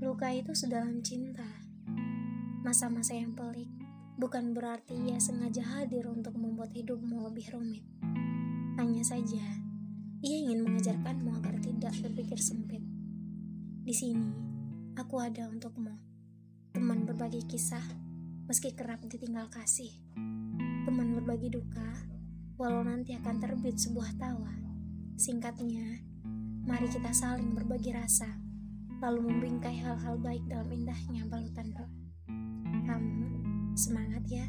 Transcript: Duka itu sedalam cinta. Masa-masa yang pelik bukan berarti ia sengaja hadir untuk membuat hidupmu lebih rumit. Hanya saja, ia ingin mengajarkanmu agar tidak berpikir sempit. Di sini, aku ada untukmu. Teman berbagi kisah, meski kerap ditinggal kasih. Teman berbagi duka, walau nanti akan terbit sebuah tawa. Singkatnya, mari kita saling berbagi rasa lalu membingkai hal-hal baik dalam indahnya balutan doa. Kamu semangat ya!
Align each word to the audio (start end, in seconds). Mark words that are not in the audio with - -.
Duka 0.00 0.32
itu 0.32 0.56
sedalam 0.56 1.04
cinta. 1.04 1.44
Masa-masa 2.64 3.12
yang 3.12 3.36
pelik 3.36 3.68
bukan 4.16 4.56
berarti 4.56 4.96
ia 4.96 5.20
sengaja 5.20 5.60
hadir 5.60 6.08
untuk 6.08 6.32
membuat 6.40 6.72
hidupmu 6.72 7.28
lebih 7.28 7.52
rumit. 7.52 7.84
Hanya 8.80 9.04
saja, 9.04 9.44
ia 10.24 10.36
ingin 10.48 10.64
mengajarkanmu 10.64 11.36
agar 11.36 11.60
tidak 11.60 11.92
berpikir 12.00 12.40
sempit. 12.40 12.80
Di 13.84 13.92
sini, 13.92 14.32
aku 14.96 15.20
ada 15.20 15.52
untukmu. 15.52 15.92
Teman 16.72 17.04
berbagi 17.04 17.44
kisah, 17.44 17.84
meski 18.48 18.72
kerap 18.72 19.04
ditinggal 19.04 19.52
kasih. 19.52 19.92
Teman 20.88 21.20
berbagi 21.20 21.52
duka, 21.52 22.08
walau 22.56 22.80
nanti 22.80 23.12
akan 23.12 23.44
terbit 23.44 23.76
sebuah 23.76 24.16
tawa. 24.16 24.56
Singkatnya, 25.20 26.00
mari 26.64 26.88
kita 26.88 27.12
saling 27.12 27.52
berbagi 27.52 27.92
rasa 27.92 28.49
lalu 29.00 29.32
membingkai 29.32 29.80
hal-hal 29.80 30.20
baik 30.20 30.44
dalam 30.44 30.68
indahnya 30.68 31.24
balutan 31.24 31.72
doa. 31.72 31.88
Kamu 32.84 33.28
semangat 33.72 34.24
ya! 34.28 34.44